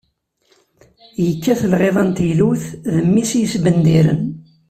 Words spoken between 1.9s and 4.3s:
n teylut, d mmi-s i yesbendiren.